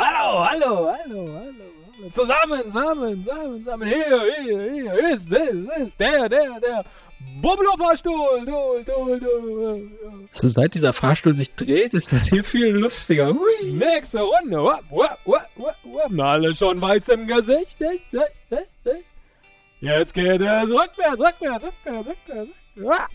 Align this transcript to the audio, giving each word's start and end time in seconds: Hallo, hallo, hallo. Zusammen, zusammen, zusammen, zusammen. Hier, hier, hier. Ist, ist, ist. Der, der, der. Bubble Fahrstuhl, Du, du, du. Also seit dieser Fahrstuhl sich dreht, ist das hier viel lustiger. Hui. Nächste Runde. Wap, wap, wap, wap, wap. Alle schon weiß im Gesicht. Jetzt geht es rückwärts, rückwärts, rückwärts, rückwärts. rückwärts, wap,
Hallo, 0.00 0.44
hallo, 0.44 0.92
hallo. 0.92 1.47
Zusammen, 2.12 2.62
zusammen, 2.64 3.24
zusammen, 3.24 3.62
zusammen. 3.62 3.88
Hier, 3.88 4.22
hier, 4.44 4.72
hier. 4.72 4.92
Ist, 5.14 5.30
ist, 5.30 5.78
ist. 5.80 6.00
Der, 6.00 6.28
der, 6.28 6.60
der. 6.60 6.84
Bubble 7.40 7.66
Fahrstuhl, 7.76 8.44
Du, 8.44 8.82
du, 8.84 9.18
du. 9.18 9.90
Also 10.32 10.48
seit 10.48 10.74
dieser 10.74 10.92
Fahrstuhl 10.92 11.34
sich 11.34 11.54
dreht, 11.54 11.94
ist 11.94 12.12
das 12.12 12.28
hier 12.28 12.44
viel 12.44 12.68
lustiger. 12.68 13.28
Hui. 13.28 13.72
Nächste 13.72 14.20
Runde. 14.20 14.58
Wap, 14.58 14.84
wap, 14.90 15.18
wap, 15.24 15.48
wap, 15.56 15.76
wap. 15.84 16.20
Alle 16.20 16.54
schon 16.54 16.80
weiß 16.80 17.08
im 17.08 17.26
Gesicht. 17.26 17.78
Jetzt 19.80 20.14
geht 20.14 20.40
es 20.40 20.68
rückwärts, 20.68 21.20
rückwärts, 21.20 21.64
rückwärts, 21.64 22.08
rückwärts. 22.08 22.08
rückwärts, 22.08 22.50
wap, 22.76 23.08